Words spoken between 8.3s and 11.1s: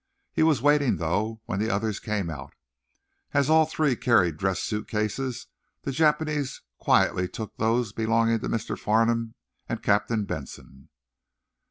to Mr. Farnum and Captain Benson.